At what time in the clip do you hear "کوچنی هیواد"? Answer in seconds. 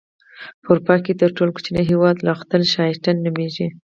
1.55-2.15